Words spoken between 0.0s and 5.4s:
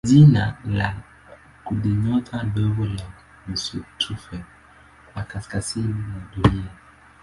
ni jina la kundinyota ndogo ya nusutufe ya